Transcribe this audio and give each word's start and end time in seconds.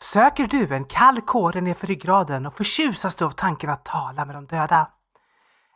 Söker 0.00 0.46
du 0.46 0.74
en 0.74 0.84
kall 0.84 1.20
kåre 1.20 1.60
nerför 1.60 1.86
ryggraden 1.86 2.46
och 2.46 2.54
förtjusas 2.54 3.16
du 3.16 3.24
av 3.24 3.30
tanken 3.30 3.70
att 3.70 3.84
tala 3.84 4.24
med 4.24 4.36
de 4.36 4.46
döda? 4.46 4.90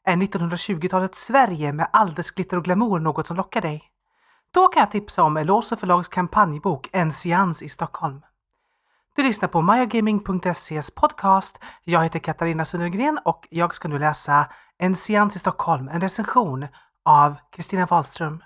Är 0.05 0.17
1920-talets 0.17 1.25
Sverige 1.25 1.73
med 1.73 1.89
all 1.93 2.15
dess 2.15 2.31
glitter 2.31 2.57
och 2.57 2.65
glamour 2.65 3.01
något 3.01 3.27
som 3.27 3.37
lockar 3.37 3.61
dig? 3.61 3.83
Då 4.55 4.69
kan 4.69 4.81
jag 4.81 4.91
tipsa 4.91 5.23
om 5.23 5.37
Eloso 5.37 5.77
förlags 5.77 6.09
kampanjbok 6.09 6.89
En 6.93 7.13
seans 7.13 7.63
i 7.63 7.69
Stockholm. 7.69 8.23
Du 9.17 9.23
lyssnar 9.23 9.49
på 9.49 9.63
mayagaming.ses 9.63 10.91
podcast. 10.91 11.61
Jag 11.85 12.03
heter 12.03 12.19
Katarina 12.19 12.65
Sundergren 12.65 13.19
och 13.25 13.49
jag 13.51 13.77
ska 13.77 13.89
nu 13.89 13.99
läsa 13.99 14.47
En 14.79 14.97
seans 14.97 15.37
i 15.37 15.39
Stockholm, 15.39 15.89
en 15.89 16.01
recension 16.01 16.67
av 17.05 17.35
Kristina 17.53 17.87
Wahlström. 17.87 18.43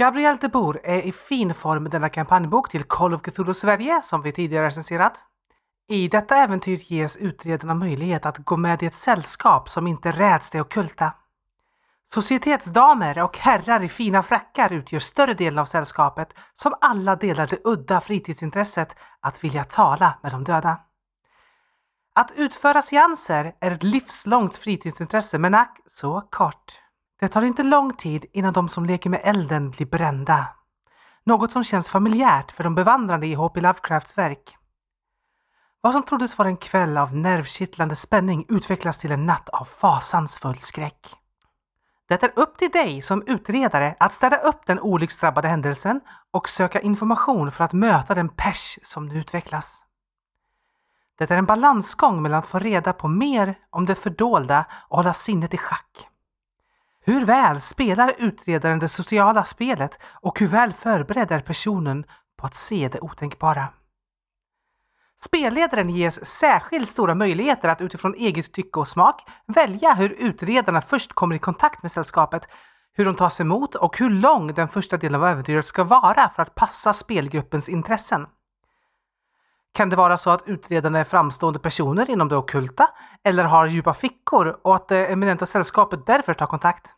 Gabriel 0.00 0.36
de 0.36 0.48
Boer 0.48 0.80
är 0.84 1.02
i 1.02 1.12
fin 1.12 1.54
form 1.54 1.82
med 1.82 1.92
denna 1.92 2.08
kampanjbok 2.08 2.70
till 2.70 2.84
Call 2.84 3.14
of 3.14 3.22
Cthulhu 3.22 3.54
Sverige 3.54 4.02
som 4.02 4.22
vi 4.22 4.32
tidigare 4.32 4.66
recenserat. 4.66 5.26
I 5.88 6.08
detta 6.08 6.36
äventyr 6.36 6.80
ges 6.86 7.16
utredarna 7.16 7.74
möjlighet 7.74 8.26
att 8.26 8.38
gå 8.38 8.56
med 8.56 8.82
i 8.82 8.86
ett 8.86 8.94
sällskap 8.94 9.70
som 9.70 9.86
inte 9.86 10.12
räds 10.12 10.50
det 10.50 10.60
ockulta. 10.60 11.12
Societetsdamer 12.04 13.22
och 13.22 13.38
herrar 13.38 13.82
i 13.82 13.88
fina 13.88 14.22
frackar 14.22 14.72
utgör 14.72 15.00
större 15.00 15.34
delen 15.34 15.58
av 15.58 15.64
sällskapet 15.64 16.34
som 16.54 16.74
alla 16.80 17.16
delar 17.16 17.46
det 17.46 17.58
udda 17.64 18.00
fritidsintresset 18.00 18.96
att 19.20 19.44
vilja 19.44 19.64
tala 19.64 20.18
med 20.22 20.32
de 20.32 20.44
döda. 20.44 20.80
Att 22.14 22.32
utföra 22.36 22.82
seanser 22.82 23.54
är 23.60 23.70
ett 23.70 23.82
livslångt 23.82 24.56
fritidsintresse 24.56 25.38
men 25.38 25.54
ack 25.54 25.80
så 25.86 26.20
kort. 26.30 26.80
Det 27.20 27.28
tar 27.28 27.42
inte 27.42 27.62
lång 27.62 27.94
tid 27.94 28.26
innan 28.32 28.52
de 28.52 28.68
som 28.68 28.86
leker 28.86 29.10
med 29.10 29.20
elden 29.24 29.70
blir 29.70 29.86
brända. 29.86 30.46
Något 31.24 31.52
som 31.52 31.64
känns 31.64 31.90
familjärt 31.90 32.52
för 32.52 32.64
de 32.64 32.74
bevandrade 32.74 33.26
i 33.26 33.34
H.P. 33.34 33.60
Lovecrafts 33.60 34.18
verk. 34.18 34.56
Vad 35.80 35.92
som 35.92 36.02
troddes 36.02 36.38
vara 36.38 36.48
en 36.48 36.56
kväll 36.56 36.96
av 36.96 37.16
nervkittlande 37.16 37.96
spänning 37.96 38.46
utvecklas 38.48 38.98
till 38.98 39.12
en 39.12 39.26
natt 39.26 39.48
av 39.48 39.64
fasansfull 39.64 40.58
skräck. 40.58 41.14
Det 42.08 42.22
är 42.22 42.32
upp 42.36 42.58
till 42.58 42.70
dig 42.70 43.02
som 43.02 43.22
utredare 43.26 43.96
att 44.00 44.12
städa 44.12 44.36
upp 44.36 44.66
den 44.66 44.80
olycksdrabbade 44.80 45.48
händelsen 45.48 46.00
och 46.30 46.48
söka 46.48 46.80
information 46.80 47.52
för 47.52 47.64
att 47.64 47.72
möta 47.72 48.14
den 48.14 48.28
pers 48.28 48.78
som 48.82 49.06
nu 49.06 49.18
utvecklas. 49.18 49.84
Det 51.18 51.30
är 51.30 51.36
en 51.36 51.46
balansgång 51.46 52.22
mellan 52.22 52.38
att 52.38 52.46
få 52.46 52.58
reda 52.58 52.92
på 52.92 53.08
mer 53.08 53.58
om 53.70 53.86
det 53.86 53.94
fördolda 53.94 54.64
och 54.88 54.96
hålla 54.96 55.14
sinnet 55.14 55.54
i 55.54 55.58
schack. 55.58 56.06
Hur 57.10 57.24
väl 57.24 57.60
spelar 57.60 58.14
utredaren 58.18 58.78
det 58.78 58.88
sociala 58.88 59.44
spelet 59.44 59.98
och 60.04 60.40
hur 60.40 60.46
väl 60.46 60.72
förberedd 60.72 61.32
är 61.32 61.40
personen 61.40 62.04
på 62.38 62.46
att 62.46 62.54
se 62.54 62.88
det 62.88 63.00
otänkbara? 63.00 63.68
Spelledaren 65.20 65.90
ges 65.90 66.26
särskilt 66.26 66.88
stora 66.88 67.14
möjligheter 67.14 67.68
att 67.68 67.80
utifrån 67.80 68.14
eget 68.14 68.52
tycke 68.52 68.80
och 68.80 68.88
smak 68.88 69.28
välja 69.46 69.94
hur 69.94 70.10
utredarna 70.10 70.82
först 70.82 71.12
kommer 71.12 71.34
i 71.34 71.38
kontakt 71.38 71.82
med 71.82 71.92
sällskapet, 71.92 72.48
hur 72.92 73.04
de 73.04 73.14
tas 73.14 73.40
emot 73.40 73.74
och 73.74 73.98
hur 73.98 74.10
lång 74.10 74.54
den 74.54 74.68
första 74.68 74.96
delen 74.96 75.20
av 75.20 75.26
äventyret 75.26 75.66
ska 75.66 75.84
vara 75.84 76.30
för 76.36 76.42
att 76.42 76.54
passa 76.54 76.92
spelgruppens 76.92 77.68
intressen. 77.68 78.26
Kan 79.74 79.90
det 79.90 79.96
vara 79.96 80.18
så 80.18 80.30
att 80.30 80.48
utredarna 80.48 80.98
är 80.98 81.04
framstående 81.04 81.58
personer 81.58 82.10
inom 82.10 82.28
det 82.28 82.36
okulta 82.36 82.88
eller 83.24 83.44
har 83.44 83.66
djupa 83.66 83.94
fickor 83.94 84.60
och 84.62 84.76
att 84.76 84.88
det 84.88 85.06
eminenta 85.06 85.46
sällskapet 85.46 86.06
därför 86.06 86.34
tar 86.34 86.46
kontakt? 86.46 86.96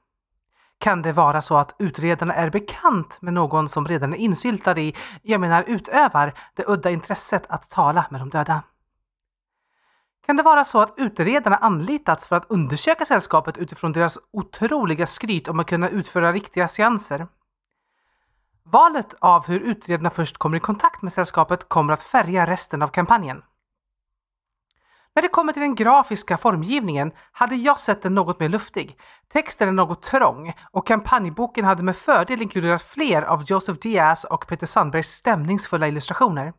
Kan 0.83 1.03
det 1.03 1.13
vara 1.13 1.43
så 1.43 1.57
att 1.57 1.75
utredarna 1.79 2.35
är 2.35 2.51
bekant 2.51 3.19
med 3.23 3.35
någon 3.35 3.69
som 3.69 3.89
redan 3.89 4.13
är 4.13 4.17
insyltad 4.17 4.79
i, 4.79 4.95
jag 5.23 5.41
menar 5.41 5.65
utövar, 5.67 6.35
det 6.55 6.65
udda 6.67 6.91
intresset 6.91 7.47
att 7.49 7.71
tala 7.71 8.07
med 8.11 8.21
de 8.21 8.31
döda? 8.31 8.63
Kan 10.27 10.37
det 10.37 10.43
vara 10.43 10.65
så 10.65 10.81
att 10.81 10.95
utredarna 10.97 11.57
anlitats 11.57 12.27
för 12.27 12.37
att 12.37 12.51
undersöka 12.51 13.05
sällskapet 13.05 13.59
utifrån 13.59 13.93
deras 13.93 14.19
otroliga 14.31 15.07
skryt 15.07 15.49
om 15.49 15.61
att 15.61 15.67
kunna 15.67 15.89
utföra 15.89 16.33
riktiga 16.33 16.69
seanser? 16.69 17.27
Valet 18.63 19.15
av 19.21 19.47
hur 19.47 19.61
utredarna 19.61 20.11
först 20.11 20.39
kommer 20.39 20.57
i 20.57 20.61
kontakt 20.61 21.03
med 21.03 21.13
sällskapet 21.13 21.69
kommer 21.69 21.93
att 21.93 22.03
färga 22.03 22.47
resten 22.47 22.83
av 22.83 22.89
kampanjen. 22.89 23.43
När 25.15 25.23
det 25.23 25.29
kommer 25.29 25.53
till 25.53 25.63
den 25.63 25.75
grafiska 25.75 26.39
formgivningen 26.39 27.13
hade 27.33 27.57
jag 27.57 27.79
sett 27.79 28.03
den 28.03 28.15
något 28.15 28.41
mer 28.41 28.49
luftig. 28.49 28.99
Texten 29.33 29.69
är 29.69 29.73
något 29.73 30.03
trång 30.03 30.55
och 30.71 30.87
kampanjboken 30.87 31.65
hade 31.65 31.83
med 31.83 31.97
fördel 31.97 32.43
inkluderat 32.43 32.83
fler 32.83 33.23
av 33.23 33.45
Joseph 33.47 33.79
Diaz 33.79 34.25
och 34.25 34.47
Peter 34.49 34.67
Sandbergs 34.67 35.09
stämningsfulla 35.09 35.89
illustrationer. 35.89 36.53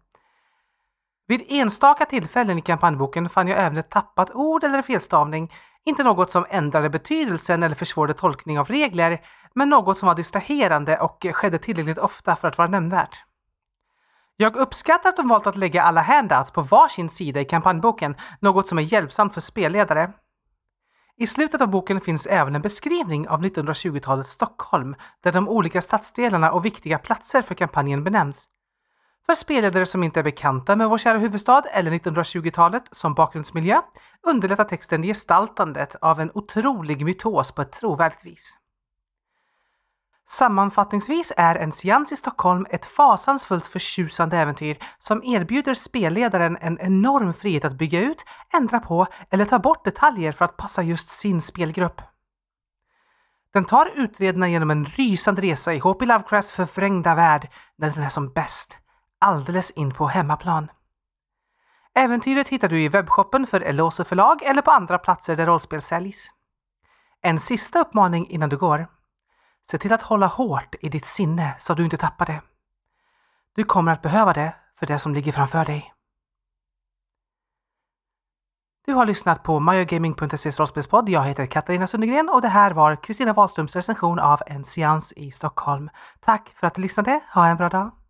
Vid 1.27 1.45
enstaka 1.49 2.05
tillfällen 2.05 2.57
i 2.57 2.61
kampanjboken 2.61 3.29
fann 3.29 3.47
jag 3.47 3.59
även 3.59 3.77
ett 3.77 3.89
tappat 3.89 4.31
ord 4.31 4.63
eller 4.63 4.81
felstavning, 4.81 5.53
inte 5.85 6.03
något 6.03 6.31
som 6.31 6.45
ändrade 6.49 6.89
betydelsen 6.89 7.63
eller 7.63 7.75
försvårade 7.75 8.13
tolkning 8.13 8.59
av 8.59 8.67
regler, 8.67 9.21
men 9.55 9.69
något 9.69 9.97
som 9.97 10.07
var 10.07 10.15
distraherande 10.15 10.97
och 10.97 11.27
skedde 11.31 11.57
tillräckligt 11.57 11.97
ofta 11.97 12.35
för 12.35 12.47
att 12.47 12.57
vara 12.57 12.67
nämnvärt. 12.67 13.23
Jag 14.37 14.55
uppskattar 14.55 15.09
att 15.09 15.17
de 15.17 15.27
valt 15.27 15.47
att 15.47 15.57
lägga 15.57 15.83
alla 15.83 16.01
handouts 16.01 16.51
på 16.51 16.61
varsin 16.61 17.09
sida 17.09 17.41
i 17.41 17.45
kampanjboken, 17.45 18.15
något 18.39 18.67
som 18.67 18.77
är 18.77 18.81
hjälpsamt 18.81 19.33
för 19.33 19.41
spelledare. 19.41 20.13
I 21.17 21.27
slutet 21.27 21.61
av 21.61 21.67
boken 21.67 22.01
finns 22.01 22.25
även 22.25 22.55
en 22.55 22.61
beskrivning 22.61 23.27
av 23.27 23.41
1920-talets 23.41 24.31
Stockholm, 24.31 24.95
där 25.23 25.31
de 25.31 25.49
olika 25.49 25.81
stadsdelarna 25.81 26.51
och 26.51 26.65
viktiga 26.65 26.99
platser 26.99 27.41
för 27.41 27.55
kampanjen 27.55 28.03
benämns. 28.03 28.49
För 29.25 29.35
spelledare 29.35 29.85
som 29.85 30.03
inte 30.03 30.19
är 30.19 30.23
bekanta 30.23 30.75
med 30.75 30.89
vår 30.89 30.97
kära 30.97 31.17
huvudstad 31.17 31.63
eller 31.71 31.91
1920-talet 31.91 32.83
som 32.91 33.13
bakgrundsmiljö 33.13 33.81
underlättar 34.27 34.63
texten 34.63 35.03
gestaltandet 35.03 35.95
av 36.01 36.19
en 36.19 36.31
otrolig 36.33 37.05
mytos 37.05 37.51
på 37.51 37.61
ett 37.61 37.71
trovärdigt 37.71 38.25
vis. 38.25 38.62
Sammanfattningsvis 40.29 41.33
är 41.37 41.55
En 41.55 41.71
seans 41.71 42.11
i 42.11 42.17
Stockholm 42.17 42.65
ett 42.69 42.85
fasansfullt 42.85 43.65
förtjusande 43.65 44.37
äventyr 44.37 44.77
som 44.97 45.23
erbjuder 45.23 45.73
spelledaren 45.73 46.57
en 46.61 46.79
enorm 46.79 47.33
frihet 47.33 47.65
att 47.65 47.77
bygga 47.77 48.01
ut, 48.01 48.25
ändra 48.53 48.79
på 48.79 49.07
eller 49.29 49.45
ta 49.45 49.59
bort 49.59 49.85
detaljer 49.85 50.31
för 50.31 50.45
att 50.45 50.57
passa 50.57 50.83
just 50.83 51.09
sin 51.09 51.41
spelgrupp. 51.41 52.01
Den 53.53 53.65
tar 53.65 53.91
utredarna 53.95 54.49
genom 54.49 54.71
en 54.71 54.85
rysande 54.85 55.41
resa 55.41 55.73
i 55.73 55.79
H.P. 55.79 56.05
Lovecrafts 56.05 56.51
förvrängda 56.51 57.15
värld 57.15 57.49
när 57.77 57.91
den 57.91 58.03
är 58.03 58.09
som 58.09 58.33
bäst, 58.33 58.77
alldeles 59.19 59.71
in 59.71 59.93
på 59.93 60.07
hemmaplan. 60.07 60.71
Äventyret 61.95 62.49
hittar 62.49 62.69
du 62.69 62.81
i 62.81 62.89
webbshoppen 62.89 63.47
för 63.47 63.61
Eloso 63.61 64.03
förlag 64.03 64.43
eller 64.43 64.61
på 64.61 64.71
andra 64.71 64.97
platser 64.97 65.35
där 65.35 65.45
rollspel 65.45 65.81
säljs. 65.81 66.31
En 67.21 67.39
sista 67.39 67.79
uppmaning 67.79 68.27
innan 68.29 68.49
du 68.49 68.57
går. 68.57 68.87
Se 69.69 69.77
till 69.77 69.93
att 69.93 70.01
hålla 70.01 70.27
hårt 70.27 70.75
i 70.81 70.89
ditt 70.89 71.05
sinne 71.05 71.55
så 71.59 71.73
du 71.73 71.83
inte 71.83 71.97
tappar 71.97 72.25
det. 72.25 72.41
Du 73.55 73.63
kommer 73.63 73.91
att 73.91 74.01
behöva 74.01 74.33
det 74.33 74.55
för 74.75 74.85
det 74.85 74.99
som 74.99 75.13
ligger 75.13 75.31
framför 75.31 75.65
dig. 75.65 75.93
Du 78.85 78.93
har 78.93 79.05
lyssnat 79.05 79.43
på 79.43 79.59
myogaming.ses 79.59 80.59
rollspelspodd. 80.59 81.09
Jag 81.09 81.23
heter 81.23 81.45
Katarina 81.45 81.87
Sundegren 81.87 82.29
och 82.29 82.41
det 82.41 82.47
här 82.47 82.71
var 82.71 82.95
Kristina 82.95 83.33
Wahlströms 83.33 83.75
recension 83.75 84.19
av 84.19 84.41
En 84.47 84.65
seans 84.65 85.13
i 85.13 85.31
Stockholm. 85.31 85.89
Tack 86.19 86.49
för 86.55 86.67
att 86.67 86.75
du 86.75 86.81
lyssnade. 86.81 87.19
Ha 87.33 87.47
en 87.47 87.57
bra 87.57 87.69
dag! 87.69 88.02